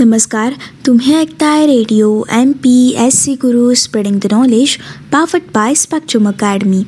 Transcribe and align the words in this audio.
नमस्कार 0.00 0.52
तुम्ही 0.86 1.14
ऐकताय 1.14 1.66
radio 1.66 2.22
M 2.32 2.52
P 2.52 2.96
S 2.98 3.14
C 3.14 3.34
Guru 3.34 3.74
spreading 3.74 4.18
the 4.24 4.32
knowledge 4.32 4.76
powered 5.12 5.40
by 5.54 5.74
Spectrum 5.74 6.28
academy. 6.28 6.84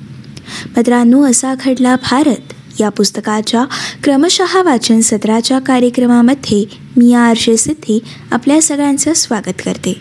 मित्रांनो 0.77 1.23
असा 1.23 1.55
घडला 1.55 1.97
भारत. 1.97 2.53
या 2.81 2.89
पुस्तकाच्या 2.89 3.65
क्रमशः 4.05 4.63
वाचन 4.63 5.01
सत्राच्या 5.01 5.59
कार्यक्रमामध्ये 5.59 6.65
मी 6.97 7.15
आरशे 7.15 7.57
सिद्धी 7.57 7.99
आपल्या 8.31 8.63
सगळ्यांचं 8.63 9.13
स्वागत 9.13 9.63
करते. 9.65 10.01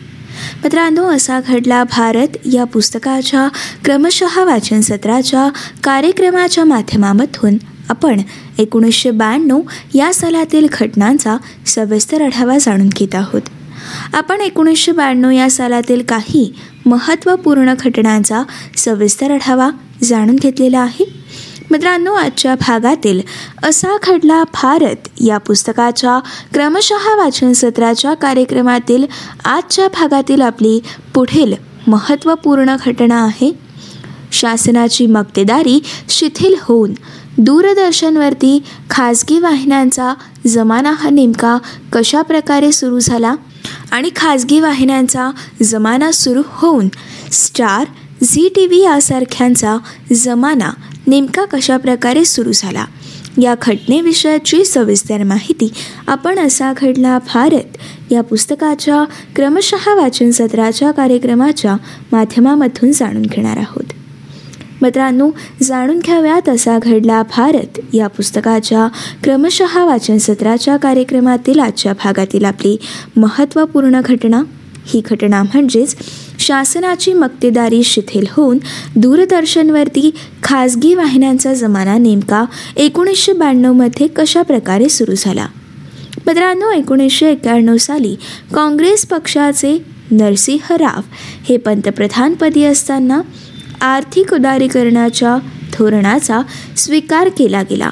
मित्रांनो 0.63 1.03
असा 1.03 1.39
घडला 1.47 1.83
भारत 1.83 2.27
या 2.53 2.63
पुस्तकाच्या 2.63 3.47
क्रमशः 3.85 4.43
वाचन 4.43 4.81
सत्राच्या 4.81 5.49
कार्यक्रमाच्या 5.83 6.65
माध्यमामधून 6.65 7.57
आपण 7.91 8.21
एकोणीसशे 8.59 9.11
ब्याण्णव 9.11 9.61
या 9.95 10.13
सालातील 10.13 10.67
घटनांचा 10.73 11.37
सविस्तर 11.65 12.21
आढावा 12.21 12.57
जाणून 12.57 12.89
घेत 12.89 13.15
आहोत. 13.15 13.41
आपण 14.13 14.41
एकोणीसशे 14.41 14.91
ब्याण्णव 14.91 15.29
या 15.29 15.49
सालातील 15.49 16.03
काही 16.03 16.53
महत्त्वपूर्ण 16.85 17.73
घटनांचा 17.79 18.43
सविस्तर 18.77 19.31
आढावा 19.31 19.69
जाणून 20.03 20.35
घेतलेला 20.35 20.79
आहे. 20.79 21.05
मित्रांनो 21.71 22.13
आजच्या 22.13 22.55
भागातील 22.55 23.21
असा 23.63 23.97
खडला 24.03 24.43
भारत 24.43 25.07
या 25.25 25.37
पुस्तकाच्या 25.37 26.19
क्रमशः 26.53 27.15
वाचन 27.15 27.53
सत्राच्या 27.53 28.13
कार्यक्रमातील 28.13 29.05
आजच्या 29.45 29.87
भागातील 29.87 30.41
आपली 30.41 30.79
पुढील 31.13 31.53
महत्त्वपूर्ण 31.87 32.75
घटना 32.85 33.23
आहे. 33.23 33.71
शासनाची 34.33 35.05
मक्तेदारी 35.05 35.83
शिथिल 36.09 36.55
होऊन 36.61 36.93
दूरदर्शनवरती 37.43 38.63
खाजगी 38.89 39.39
वाहिन्यांचा 39.39 40.13
जमाना 40.47 40.91
हा 40.91 41.09
नेमका 41.09 41.57
कशा 41.93 42.21
प्रकारे 42.21 42.71
सुरू 42.71 42.99
झाला 42.99 43.35
आणि 43.91 44.09
खाजगी 44.15 44.59
वाहिन्यांचा 44.59 45.31
जमाना 45.63 46.11
सुरू 46.11 46.41
होऊन 46.45 46.87
स्टार 47.31 47.87
झी 48.23 48.49
टी 48.55 48.67
व्ही 48.67 48.83
यासारख्यांचा 48.83 49.77
जमाना 50.13 50.71
नेमका 51.07 51.45
कशा 51.45 51.77
प्रकारे 51.77 52.25
सुरू 52.25 52.51
झाला? 52.51 52.85
या 53.37 53.55
घटनेविषयाची 53.61 54.65
सविस्तर 54.65 55.23
माहिती 55.23 55.73
आपण 56.07 56.39
असा 56.39 56.73
घडला 56.77 57.17
भारत. 57.33 57.77
या 58.11 58.21
पुस्तकाच्या 58.21 59.03
क्रमशः 59.35 59.95
वाचन 59.95 60.31
सत्राच्या 60.31 60.91
कार्यक्रमाच्या 60.91 61.75
माध्यमामधून 62.11 62.91
जाणून 62.91 63.21
घेणार 63.21 63.57
आहोत. 63.57 64.00
मित्रांनो 64.81 65.31
जाणून 65.63 65.99
घ्याव्यात 65.99 66.49
असा 66.49 66.79
घडला 66.79 67.21
भारत. 67.21 67.79
या 67.93 68.07
पुस्तकाच्या 68.07 68.87
क्रमशः 69.23 69.85
वाचन 69.85 70.17
सत्राच्या 70.17 70.77
कार्यक्रमातील 70.77 71.59
आजच्या 71.59 71.93
भागातील 71.93 72.45
आपली 72.45 72.77
महत्त्वपूर्ण 73.17 74.01
घटना. 74.05 74.43
ही 74.85 75.01
घटना 75.11 75.43
म्हणजेच 75.43 75.95
शासनाची 76.39 77.13
मक्तेदारी 77.13 77.83
शिथिल 77.83 78.25
होऊन 78.31 78.57
दूरदर्शनवरती 78.95 80.11
खाजगी 80.43 80.95
वाहिन्यांचा 80.95 81.53
जमाना 81.53 81.97
नेमका 81.97 82.45
एकोणीसशे 82.77 83.33
ब्याण्णवमध्ये 83.33 84.07
कशा 84.07 84.41
प्रकारे 84.41 84.89
सुरू 84.89 85.13
झाला? 85.17 85.47
मित्रांनो 86.27 86.71
एकोणीसशे 86.71 87.31
एक्याण्णव 87.31 87.77
साली 87.77 88.15
काँग्रेस 88.53 89.05
पक्षाचे 89.05 89.85
नरसिंह 90.11 90.75
राव 90.75 91.01
हे 91.49 91.57
पंतप्रधानपदी 91.57 92.63
असताना 92.63 93.21
आर्थिक 93.81 94.33
उदारीकरणाच्या 94.33 95.37
धोरणाचा 95.73 96.41
स्वीकार 96.77 97.29
केला 97.29 97.61
गेला. 97.61 97.89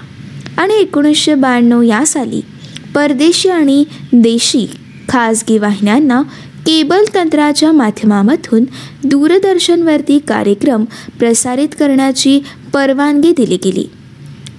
आणि 0.57 0.73
एकोणीसशे 0.73 1.33
ब्याण्णव 1.35 1.81
या 1.81 2.05
साली 2.05 2.41
परदेशी 2.95 3.49
आणि 3.49 3.83
देशी 4.13 4.65
खाजगी 5.09 5.57
वाहिन्यांना 5.57 6.21
केबल 6.65 7.03
तंत्राच्या 7.15 7.71
माध्यमामधून 7.71 8.63
दूरदर्शनवरती 9.03 10.19
कार्यक्रम 10.19 10.83
प्रसारित 11.19 11.69
करण्याची 11.79 12.39
परवानगी 12.73 13.31
दिली 13.31 13.57
गेली. 13.65 13.85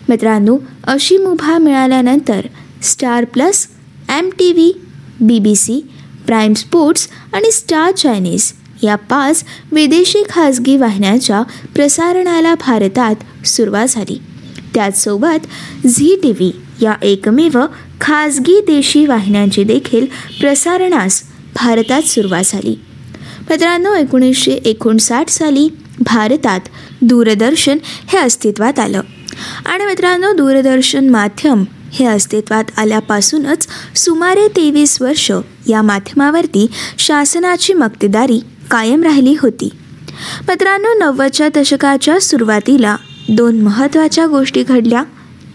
मित्रांनो 0.08 0.56
अशी 0.84 1.18
मुभा 1.18 1.58
मिळाल्यानंतर 1.58 2.46
Star 2.82 3.24
Plus 3.24 3.66
M 4.18 4.30
T 4.38 4.52
V 4.52 4.72
B 5.20 5.38
B 5.38 5.54
C 5.56 5.80
Prime 6.26 6.54
Sports 6.54 7.08
आणि 7.32 7.50
स्टार 7.52 7.92
चायनीज 7.92 8.52
या 8.82 8.96
पाच 8.96 9.44
विदेशी 9.72 10.22
खाजगी 10.30 10.76
वाहिन्यांच्या 10.76 11.42
प्रसारणाला 11.74 12.54
भारतात 12.54 13.46
सुरुवात 13.46 13.86
झाली. 13.88 14.20
त्याचसोबत 14.74 15.46
झी 15.86 16.20
टी 16.22 16.32
व्ही 16.32 16.52
या 16.82 16.94
एकमेव 17.02 17.58
खाजगी 18.00 18.60
देशी 18.60 19.06
वाहिन्यांची 19.06 19.64
देखील 19.64 20.06
प्रसारणास 20.40 21.22
भारतात 21.54 22.02
सुरुवात 22.02 22.42
झाली. 22.46 22.80
मित्रांनो 23.50 23.94
एकोणीसशे 23.94 24.52
एकोणसाठ 24.52 25.28
साली 25.28 25.68
भारतात 26.00 26.60
दूरदर्शन 27.02 27.78
हे 27.84 28.18
अस्तित्वात 28.18 28.78
आलं. 28.78 29.00
आणि 29.66 29.86
मित्रांनो 29.86 30.32
दूरदर्शन 30.32 31.08
माध्यम 31.08 31.64
हे 31.92 32.06
अस्तित्वात 32.06 32.64
आल्यापासूनच 32.76 33.68
सुमारे 33.96 34.48
तेवीस 34.48 35.02
वर्ष 35.02 35.32
या 35.68 35.82
माध्यमावरती 35.82 36.66
शासनाची 36.98 37.74
मक्तेदारी 37.74 38.40
कायम 38.70 39.02
राहिली 39.02 39.34
होती. 39.40 39.68
मित्रांनो 40.48 40.98
नव्वदच्या 40.98 41.48
दशकाच्या 41.48 42.20
सुरुवातीला 42.20 42.96
दोन 43.28 43.60
महत्त्वाच्या 43.60 44.26
गोष्टी 44.26 44.62
घडल्या 44.62 45.02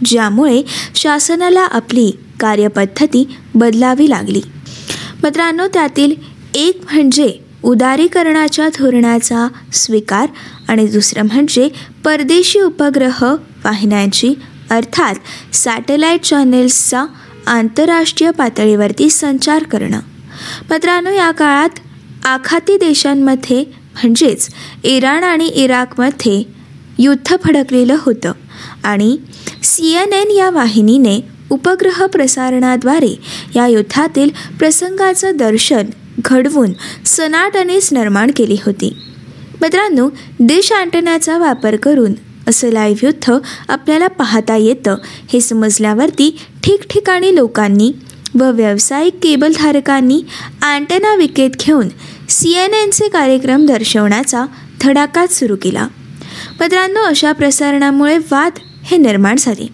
ज्यामुळे 0.06 0.62
शासनाला 0.96 1.62
आपली 1.62 2.12
कार्यपद्धती 2.40 3.38
बदलावी 3.56 4.10
लागली. 4.10 4.42
मित्रांनो 5.24 5.68
त्यातील 5.68 6.16
एक 6.54 6.82
म्हणजे 6.94 7.34
उदारीकरणाच्या 7.64 8.70
धोरणाचा 8.70 9.48
स्वीकार 9.74 10.28
आणि 10.68 10.88
दुसरं 10.88 11.22
म्हणजे 11.22 11.70
परदेशी 12.04 12.60
उपग्रह 12.60 13.24
वाहिन्यांची 13.66 14.34
अर्थात 14.70 15.16
सॅटेलाईट 15.54 16.24
चॅनेल्सचा 16.24 17.06
आंतरराष्ट्रीय 17.48 18.32
पातळीवरती 18.32 19.10
संचार 19.10 19.64
करणं. 19.64 20.00
मित्रांनो 20.72 21.12
या 21.12 21.32
काळात 21.32 21.70
आखाती 22.26 22.78
देशांमध्ये 22.78 23.64
म्हणजेच 23.94 24.48
इराण 24.84 25.24
आणि 25.24 25.48
इराकमध्ये 25.56 26.44
युद्ध 27.00 27.36
फडकलेलं 27.44 27.96
होतं. 28.02 28.32
आणि 28.84 29.16
सी 29.64 29.92
एन 29.94 30.14
एन 30.14 30.32
या 30.32 30.50
वाहिनीने 30.50 31.20
उपग्रह 31.52 32.06
प्रसारणाद्वारे 32.06 33.14
या 33.56 33.68
युद्धातील 33.68 34.30
प्रसंगाचं 34.60 35.38
दर्शन 35.38 35.90
घडवून 36.20 36.72
सनाटनेस 37.06 37.92
निर्माण 37.94 38.32
केली 38.36 38.58
होती. 38.66 38.90
मित्रांनो 39.62 40.10
देश 40.40 40.72
अँटनाचा 40.74 41.38
वापर 41.38 41.76
करून 41.76 42.14
असं 42.48 42.72
लाईव्ह 42.72 43.06
युद्ध 43.06 43.38
आपल्याला 43.70 44.08
पाहता 44.08 44.56
येतं 44.56 44.96
हे 45.32 45.42
समजल्यावरती 45.42 46.30
ठिकठिकाणी 46.64 47.36
लोकांनी 47.36 47.92
व 48.40 48.50
व्यावसायिक 48.52 49.14
केबलधारकांनी 49.24 50.22
अँटेना 50.64 51.14
विकेत 51.16 51.50
घेऊन 51.60 51.88
सी 52.30 52.54
एन 52.54 52.74
एनचे 52.74 53.08
कार्यक्रम 53.08 53.66
दर्शवण्याचा 53.66 54.46
धडाकाच 54.82 55.40
सुरू 55.40 55.56
केला. 55.62 55.88
मित्रांनो 56.60 57.00
अशा 57.00 57.32
प्रसारणामुळे 57.32 58.18
वाद 58.18 58.52
हे 58.84 58.98
निर्माण 58.98 59.36
झाले 59.40 59.68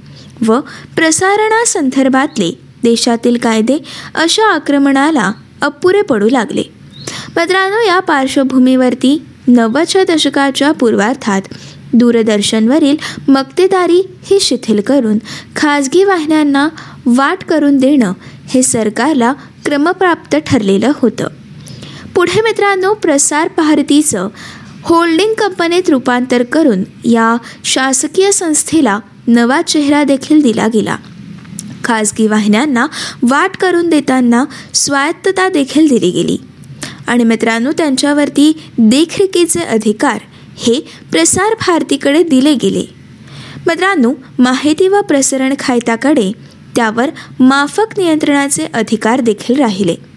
व 0.47 0.59
प्रसारणासंदर्भातले 0.95 2.51
देशातील 2.83 3.37
कायदे 3.37 3.77
अशा 4.15 4.53
आक्रमणाला 4.55 5.31
अपुरे 5.61 6.01
पडू 6.01 6.29
लागले. 6.29 6.63
मित्रांनो 7.37 7.87
या 7.87 7.99
पार्श्वभूमीवरती 7.99 9.21
नव्वदच्या 9.47 10.03
दशकाच्या 10.03 10.71
पूर्वार्थात 10.71 11.41
दूरदर्शनवरील 11.93 12.97
मक्तेदारी 13.27 14.01
ही 14.23 14.39
शिथिल 14.39 14.81
करून 14.81 15.17
खाजगी 15.55 16.03
वाहिन्यांना 16.03 16.67
वाट 17.05 17.43
करून 17.43 17.77
देणं 17.77 18.13
हे 18.49 18.63
सरकारला 18.63 19.33
क्रमप्राप्त 19.65 20.35
ठरलेलं 20.35 20.91
होतं. 20.95 21.27
पुढे 22.15 22.41
मित्रांनो 22.41 22.93
प्रसार 22.93 23.49
भारतीचं 23.57 24.27
होल्डिंग 24.83 25.33
कंपनीत 25.33 25.89
रूपांतर 25.89 26.43
करून 26.43 26.83
या 27.03 27.37
शासकीय 27.63 28.31
संस्थेला 28.31 28.99
नवा 29.27 29.61
चेहरा 29.61 30.03
देखील 30.03 30.41
दिला 30.41 30.67
गेला. 30.67 30.95
खाजगी 31.83 32.27
वाहिन्यांना 32.27 32.87
वाट 33.23 33.57
करून 33.57 33.89
देताना 33.89 34.45
स्वायत्तता 34.73 35.49
देखील 35.49 35.87
दिली 35.87 36.11
गेली. 36.11 36.37
आणि 37.07 37.23
मित्रांनो 37.23 37.71
त्यांच्यावरती 37.71 38.51
देखरेखीचे 38.77 39.59
अधिकार 39.59 40.19
हे 40.57 40.79
प्रसार 41.11 41.53
भारतीकडे 41.53 42.23
दिले 42.23 42.53
गेले. 42.53 42.83
मित्रांनो 43.67 44.13
माहिती 44.39 44.87
व 44.87 45.01
प्रसारण 45.01 45.53
खायताकडे 45.59 46.31
त्यावर 46.75 47.09
माफक 47.39 47.85
नियंत्रणाचे 47.97 48.67
अधिकार 48.73 49.19
देखील 49.19 49.59
राहिले. 49.59 50.10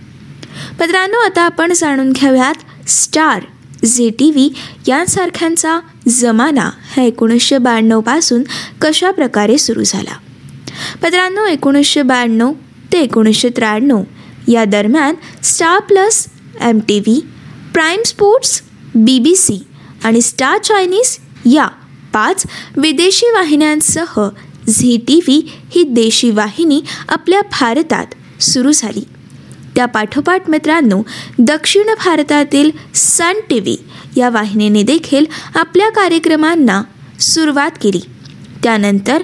मित्रांनो 0.81 1.17
आता 1.17 1.43
आपण 1.43 1.73
जाणून 1.73 2.13
घेऊयात 2.13 2.89
स्टार 2.89 3.45
झी 3.85 4.11
टी 4.11 4.31
व्ही 4.31 4.51
यांसारख्यांचा 4.89 5.81
जमाना 6.09 6.71
हा 6.97 7.03
एकोणीसशे 7.03 7.59
ब्याण्णवपासून 7.59 8.43
कशा 8.81 9.11
प्रकारे 9.11 9.59
सुरू 9.59 9.83
झाला? 9.85 10.19
मित्रांनो 11.03 11.45
एकोणीसशे 11.45 12.03
ब्याण्णव 12.03 12.53
ते 12.93 12.99
एकोणीसशे 12.99 13.49
त्र्याण्णव 13.49 14.03
या 14.49 14.65
दरम्यान 14.65 15.15
Star 15.43 15.81
Plus 15.81 16.27
M 16.61 16.81
T 16.89 16.99
V 17.01 17.21
Prime 17.73 18.03
Sports 18.07 18.63
B 18.95 19.19
B 19.19 19.35
C 19.35 19.67
आणि 20.05 20.23
स्टार 20.23 20.59
चायनीज 20.59 21.19
या 21.53 21.67
पाच 22.13 22.47
विदेशी 22.77 23.27
वाहिन्यांसह 23.27 24.29
झी 24.69 24.97
टी 25.09 25.15
व्ही 25.15 25.49
ही 25.71 25.83
देशी 25.83 26.31
वाहिनी 26.31 26.81
आपल्या 27.09 27.41
भारतात 27.41 28.43
सुरू 28.43 28.73
झाली. 28.73 29.05
त्या 29.77 29.87
पाठोपाठ 29.87 30.49
मित्रांनो 30.51 31.03
दक्षिण 31.39 31.95
भारतातील 32.05 32.71
सन 32.95 33.41
टी 33.51 33.61
व्ही 33.61 33.77
या 34.17 34.29
वाहिनीने 34.31 34.83
देखील 34.83 35.25
आपल्या 35.55 35.91
कार्यक्रमांना 35.91 36.83
सुरुवात 37.21 37.71
केली. 37.83 38.01
त्यानंतर 38.63 39.23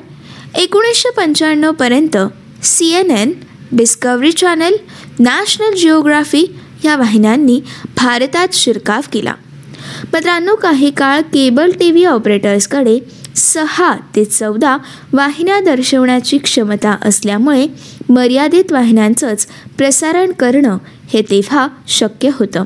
एकोणीसशे 0.55 1.11
पंच्याण्णवपर्यंत 1.11 2.17
C 2.62 2.93
N 2.94 3.11
N 3.11 3.32
Discovery 3.73 4.32
channel 4.32 4.75
National 5.19 5.75
Geography 5.75 6.44
या 6.85 6.97
वाहिन्यांनी 6.97 7.61
भारतात 7.97 8.49
शिरकाव 8.52 9.00
केला. 9.12 9.35
मित्रांनो 10.12 10.55
काही 10.55 10.91
काळ 10.91 11.20
केबल 11.20 11.70
टी 11.70 11.91
व्ही 11.91 12.05
ऑपरेटर्सकडे 12.05 12.99
सहा 13.37 13.94
ते 14.17 14.25
चौदा 14.25 14.76
वाहिन्या 15.12 15.61
दर्शवण्याची 15.61 16.38
क्षमता 16.38 16.97
असल्यामुळे 17.02 17.67
मर्यादित 18.11 18.73
वाहिन्यांचंच 18.73 19.47
प्रसारण 19.79 20.33
करणं 20.33 20.79
हे 21.12 21.23
तेव्हा 21.23 21.69
शक्य 21.89 22.31
होतं. 22.33 22.65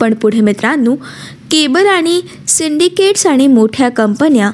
पण 0.00 0.14
पुढे 0.14 0.40
मित्रांनो 0.40 0.94
केबल 1.50 1.86
आणि 1.86 2.20
सिंडिकेट्स 2.48 3.26
आणि 3.26 3.46
मोठ्या 3.46 3.88
कंपन्या 3.88 4.50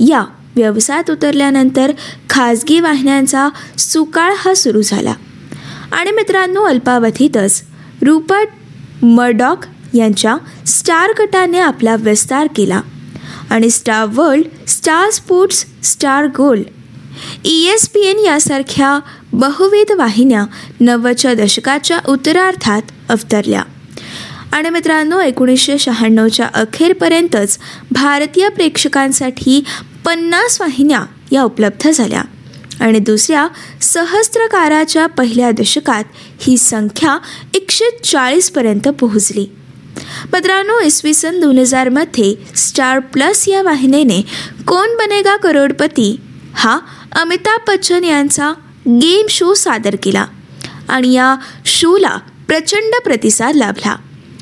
या 0.00 0.24
व्यवसायात 0.56 1.10
उतरल्यानंतर 1.10 1.92
खाजगी 2.30 2.80
वाहिन्यांचा 2.80 3.48
सुकाळ 3.78 4.34
हा 4.38 4.54
सुरू 4.54 4.82
झाला. 4.82 5.14
आणि 5.92 6.10
मित्रांनो 6.10 6.64
अल्पावधीतच 6.64 7.62
रुपर्ट 8.02 9.04
मर्डॉक 9.04 9.64
यांच्या 9.94 10.36
स्टार 10.66 11.10
गटाने 11.18 11.58
आपला 11.58 11.96
विस्तार 11.96 12.46
केला 12.56 12.80
आणि 13.50 13.70
Star 13.70 14.06
World 14.12 14.68
Star 14.68 15.10
Sports 15.10 15.64
Star 15.82 16.26
Gold 16.26 16.64
E 17.44 17.64
S 17.66 17.88
P 17.88 18.00
N 18.00 18.18
यासारख्या 18.18 18.98
बहुविध 19.32 19.92
वाहिन्या 19.92 20.44
नव्वदच्या 20.80 21.34
दशकाच्या 21.34 21.98
उत्तरार्थात 22.08 22.82
अवतरल्या. 23.08 23.62
आणि 24.52 24.70
मित्रांनो 24.70 25.20
एकोणीसशे 25.20 25.78
शहाण्णवच्या 25.78 26.46
अखेरपर्यंतच 26.54 27.58
भारतीय 27.90 28.48
प्रेक्षकांसाठी 28.48 29.64
पन्नास 30.04 30.60
वाहिन्या 30.60 31.02
या 31.32 31.42
उपलब्ध 31.42 31.90
झाल्या. 31.90 32.22
आणि 32.80 32.98
दुसऱ्या 32.98 33.48
सहस्त्रकाराच्या 33.80 35.06
पहिल्या 35.06 35.50
दशकात 35.50 36.04
ही 36.40 36.58
संख्या 36.58 37.18
एकशे 37.54 37.98
चाळीसपर्यंत 38.04 38.88
पोहोचली. 38.88 39.46
मित्रांनो 40.32 40.80
इसवी 40.80 41.14
सन 41.14 41.40
दोन 41.40 41.58
हजारमध्ये 41.58 42.34
स्टार 42.56 42.98
प्लस 42.98 43.48
या 43.48 43.62
वाहिनीने 43.62 44.22
कोण 44.66 44.88
बनेगा 44.96 45.36
करोडपती 45.36 46.20
हा 46.54 46.78
अमिताभ 47.12 47.60
बच्चन 47.68 48.04
यांचा 48.04 48.52
गेम 48.86 49.26
शो 49.28 49.54
सादर 49.54 49.96
केला 50.02 50.26
आणि 50.88 51.12
या 51.12 51.36
शोला 51.66 52.16
प्रचंड 52.48 52.94
प्रतिसाद 53.04 53.56
लाभला. 53.56 53.96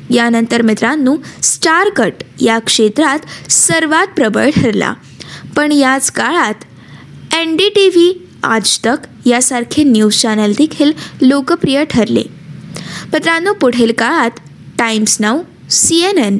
यानंतर 0.09 0.61
मित्रांनो 0.61 1.15
स्टार 1.43 1.89
कट 1.89 2.13
या 2.41 2.59
क्षेत्रात 2.59 3.51
सर्वात 3.51 4.07
प्रबळ 4.07 4.49
ठरला. 4.49 4.93
पण 5.55 5.71
याच 5.71 6.11
काळात 6.11 6.63
एन 7.33 7.55
डी 7.55 7.69
टी 7.69 7.87
व्ही 7.89 8.13
आज 8.43 8.77
तक 8.85 9.27
यासारखे 9.27 9.83
न्यूज 9.83 10.21
चॅनल 10.21 10.53
देखील 10.57 10.91
लोकप्रिय 11.21 11.83
ठरले. 11.85 12.23
मित्रांनो 13.13 13.53
पुढील 13.53 13.91
काळात 13.91 14.39
Times 14.79 15.17
Now 15.19 15.41
C 15.69 16.01
N 16.01 16.17
N 16.17 16.39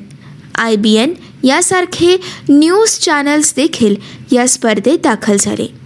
I 0.55 0.75
B 0.75 0.93
N 0.93 1.13
यासारखे 1.43 2.17
न्यूज 2.49 2.89
चॅनल्स 2.89 3.53
देखील 3.55 3.95
या 4.31 4.47
स्पर्धेत 4.47 4.99
दाखल 5.03 5.37
झाले. 5.39 5.80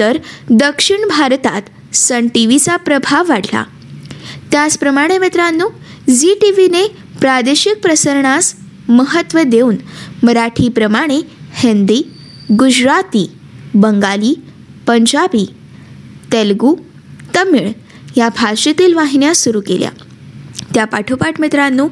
तर 0.00 0.18
दक्षिण 0.50 1.08
भारतात 1.08 1.62
सन 1.92 2.26
टी 2.26 2.46
व्हीचा 2.46 2.76
प्रभाव 2.76 3.24
वाढला. 3.28 3.64
त्याचप्रमाणे 4.52 5.18
मित्रांनो 5.18 5.68
झी 6.10 6.34
टी 6.34 6.50
व्हीने 6.50 6.86
प्रादेशिक 7.20 7.76
प्रसारणास 7.82 8.54
महत्त्व 8.88 9.42
देऊन 9.46 9.76
मराठीप्रमाणे 10.22 11.20
हिंदी 11.52 12.02
गुजराती 12.52 13.30
बंगाली 13.74 14.34
पंजाबी 14.86 15.46
तेलगू 16.32 16.76
तमिळ 17.36 17.72
या 18.16 18.28
भाषेतील 18.28 18.94
वाहिन्या 18.94 19.34
सुरू 19.34 19.60
केल्या. 19.60 19.90
त्या 20.74 20.84
पाठोपाठ 20.84 21.40
मित्रांनो 21.40 21.88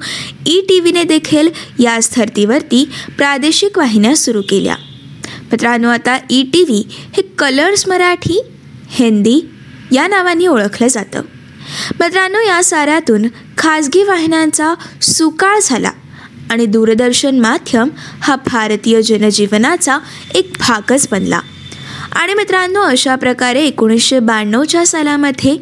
ई 0.47 0.61
टी 0.61 0.81
व्हीने 0.81 1.03
देखील 1.03 1.49
याच 1.79 2.11
धर्तीवरती 2.17 2.89
प्रादेशिक 3.19 3.79
वाहिन्या 3.79 4.17
सुरू 4.17 4.43
केल्या. 4.43 4.75
मित्रांनो 5.53 5.89
आता 5.89 6.19
ई 6.31 6.43
टी 6.43 6.63
व्ही 6.63 6.85
हे 6.89 7.23
कलर्स 7.39 7.89
मराठी 7.89 8.41
हिंदी 8.89 9.41
या 9.93 10.07
नावाने 10.07 10.47
ओळखलं 10.47 10.89
जातं. 10.89 11.21
मित्रांनो 12.01 12.39
या 12.39 12.65
साऱ्यातून 12.65 13.27
खाजगी 13.59 14.03
वाहिन्यांचा 14.03 14.75
सुकाळ 15.03 15.59
झाला 15.63 15.91
आणि 16.51 16.67
दूरदर्शन 16.67 17.39
माध्यम 17.39 17.89
हा 18.23 18.37
भारतीय 18.37 19.03
जनजीवनाचा 19.03 19.99
एक 20.35 20.53
भागच 20.61 21.09
बनला. 21.11 21.41
आणि 22.13 22.35
मित्रांनो 22.35 22.81
अशा 22.81 23.15
प्रकारे 23.15 23.63
एकोणीसशे 23.63 24.19
ब्याण्णवच्या 24.19 24.87
सालामध्ये 24.87 25.57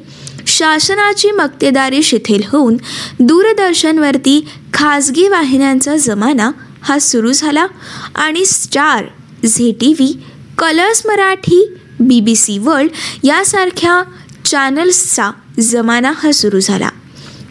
शासनाची 0.47 1.31
मक्तेदारी 1.31 2.03
शिथिल 2.03 2.43
होऊन 2.53 2.77
दूरदर्शनवरती 3.21 4.49
खाजगी 4.73 5.29
वाहिन्यांचा 5.29 5.97
जमाना 5.97 6.51
हा 6.83 6.99
सुरू 6.99 7.33
झाला 7.33 7.67
आणि 8.15 8.45
Star 8.45 9.05
Zee 9.47 9.73
T 9.81 9.93
V 9.93 10.19
Colors 10.59 11.03
Marathi 11.07 11.75
B 12.01 12.21
B 12.21 12.37
C 12.37 12.59
World 12.59 12.91
यासारख्या 13.25 14.03
चॅनल्सचा 14.45 15.31
जमाना 15.61 16.13
हा 16.17 16.33
सुरू 16.33 16.61
झाला. 16.61 16.89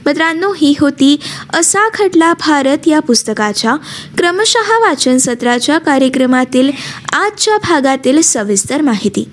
मित्रांनो 0.06 0.54
ही 0.58 0.74
होती 0.80 1.20
असा 1.54 1.90
खटला 1.94 2.34
भारत 2.34 2.88
या 2.88 3.00
पुस्तकाच्या 3.00 3.76
क्रमशः 4.18 4.80
वाचन 4.80 5.18
सत्राच्या 5.18 5.78
कार्यक्रमातील 5.78 6.72
आजच्या 7.14 7.58
भागातील 7.58 8.22
सविस्तर 8.22 8.82
माहिती. 8.82 9.30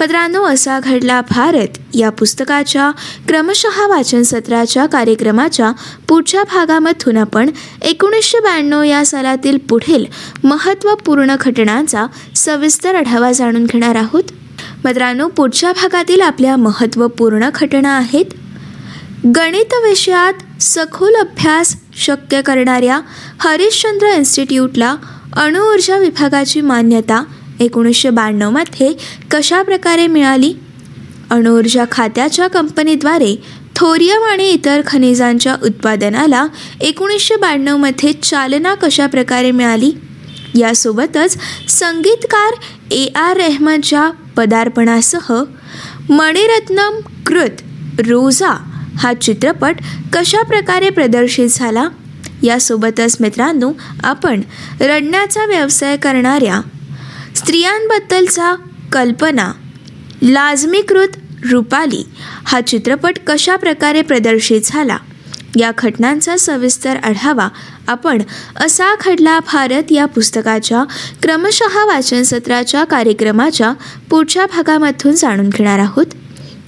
मित्रांनो 0.00 0.44
असा 0.44 0.80
घडला 0.80 1.20
भारत. 1.20 1.78
या 1.94 2.10
पुस्तकाच्या 2.10 2.90
क्रमशः 3.28 3.86
वाचन 3.86 4.22
सत्राच्या 4.22 4.86
कार्यक्रमाच्या 4.86 5.72
पुढच्या 6.08 6.42
भागामधून 6.42 7.16
आपण 7.16 7.50
एकोणीसशे 7.82 8.40
ब्याण्णव 8.40 8.82
या 8.82 9.04
सालातील 9.06 9.58
पुढील 9.68 10.04
महत्त्वपूर्ण 10.44 11.36
घटनांचा 11.40 12.06
सविस्तर 12.36 12.94
आढावा 12.94 13.32
जाणून 13.32 13.64
घेणार 13.64 13.94
आहोत. 13.94 14.22
मित्रांनो 14.84 15.28
पुढच्या 15.28 15.72
भागातील 15.72 16.20
आपल्या 16.20 16.56
महत्त्वपूर्ण 16.56 17.48
घटना 17.54 17.96
आहेत. 17.96 18.24
गणित 19.36 19.74
विषयात 19.88 20.62
सखोल 20.62 21.14
अभ्यास 21.14 21.76
शक्य 21.96 22.42
करणाऱ्या 22.42 23.00
हरिश्चंद्र 23.40 24.06
इन्स्टिट्यूटला 24.06 24.96
अणुऊर्जा 25.36 25.96
विभागाची 25.96 26.60
मान्यता 26.60 27.24
एकोणीसशे 27.60 28.10
ब्याण्णवमध्ये 28.10 28.92
कशाप्रकारे 29.30 30.06
मिळाली? 30.06 30.52
अणुऊर्जा 31.30 31.84
खात्याच्या 31.92 32.46
कंपनीद्वारे 32.48 33.34
थोरियम 33.76 34.22
आणि 34.22 34.48
इतर 34.50 34.80
खनिजांच्या 34.86 35.56
उत्पादनाला 35.64 36.46
एकोणीसशे 36.80 37.36
ब्याण्णवमध्ये 37.36 38.12
चालना 38.12 38.74
कशाप्रकारे 38.74 39.50
मिळाली? 39.50 39.90
यासोबतच 40.54 41.36
संगीतकार 41.68 42.54
ए 42.90 43.06
आर 43.16 43.36
रेहमानच्या 43.36 44.10
पदार्पणासह 44.36 45.32
मणिरत्नम 46.08 46.98
कृत 47.26 47.62
रोजा 48.08 48.50
हा 48.98 49.12
चित्रपट 49.14 49.76
कशा 50.12 50.42
प्रकारे 50.42 50.90
प्रदर्शित 50.90 51.48
झाला? 51.50 51.88
यासोबतच 52.42 53.16
मित्रांनो 53.20 53.72
आपण 54.04 54.40
रडण्याचा 54.80 55.44
व्यवसाय 55.44 55.96
करणाऱ्या 55.96 56.60
स्त्रियांबद्दलचा 57.50 58.54
कल्पना. 58.92 59.52
लाजमीकृत 60.22 61.08
रुपाली 61.50 62.04
हा 62.44 62.60
चित्रपट 62.60 63.18
कशा 63.26 63.56
प्रकारे 63.56 64.02
प्रदर्शित 64.02 64.60
झाला? 64.64 64.96
या 65.56 65.72
घटनांचा 65.78 66.36
सविस्तर 66.36 66.96
आढावा 66.96 67.48
आपण 67.88 68.22
असा 68.56 68.94
खडला 69.00 69.38
भारत 69.38 69.82
या 69.90 70.06
पुस्तकाच्या 70.06 70.84
क्रमशः 71.22 71.84
वाचन 71.84 72.22
सत्राच्या 72.22 72.84
कार्यक्रमाच्या 72.84 73.72
पुढच्या 74.10 74.46
भागामधून 74.46 75.12
जाणून 75.12 75.48
घेणार 75.48 75.78
आहोत. 75.78 76.06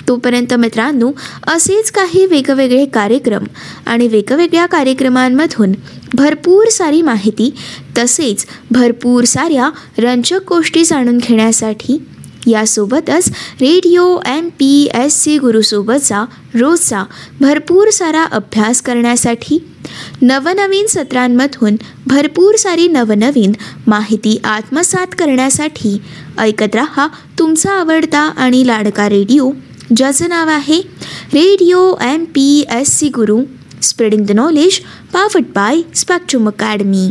तोपर्यंत 0.09 0.54
मित्रांनो 0.54 1.11
असेच 1.47 1.90
काही 1.90 2.26
वेगवेगळे 2.26 2.85
कार्यक्रम 2.85 3.44
आणि 3.87 4.09
वेगवेगळ्या 4.09 4.66
कार्यक्रमांमधून 4.66 5.73
भरपूर 6.14 6.68
सारी 6.68 7.02
माहिती 7.02 7.54
तसेच 7.99 8.47
भरपूर 8.71 9.25
साऱ्या 9.25 9.71
रंजक 9.99 10.49
गोष्टी 10.49 10.85
जाणून 10.85 11.18
घेण्यासाठी 11.18 11.99
यासोबतच 12.47 13.28
radio 13.61 14.18
M 14.26 14.49
P 14.49 14.88
S 14.94 15.23
C 15.23 15.38
गुरुसोबतचा 15.38 16.25
रोजचा 16.54 17.04
भरपूर 17.40 17.90
सारा 17.90 18.25
अभ्यास 18.25 18.82
करण्यासाठी 18.82 19.59
नवनवीन 20.23 20.87
सत्रांमधून 20.87 21.76
भरपूर 22.06 22.56
सारी 22.56 22.88
नवनवीन 22.88 23.52
माहिती 23.87 24.40
आत्मसात 24.44 25.14
करण्यासाठी 25.18 26.02
ऐकत 26.38 26.75
रहा 26.75 27.09
तुमचा 27.38 27.73
आवडता 27.73 28.21
आणि 28.21 28.66
लाडका 28.66 29.09
रेडिओ. 29.09 29.50
ज्याचं 29.96 30.28
नाव 30.28 30.49
आहे 30.49 30.80
radio 31.34 31.80
M 32.02 32.25
P 32.25 32.64
S 32.70 32.99
C 32.99 33.08
Guru. 33.08 33.40
Spreading 33.82 34.25
the 34.26 34.30
knowledge 34.30 34.78
powered 35.12 35.46
by 35.54 35.80
Spectrum 35.94 36.49
academy 36.49 37.11